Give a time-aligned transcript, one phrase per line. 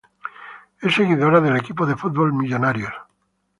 [0.81, 2.91] Es seguidora del equipo de fútbol Millonarios.